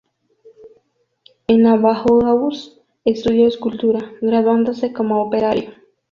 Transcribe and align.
En 1.45 1.61
la 1.61 1.75
Bauhaus 1.75 2.81
estudió 3.05 3.47
escultura, 3.47 3.99
graduándose 4.19 4.91
como 4.93 5.21
operario. 5.21 5.75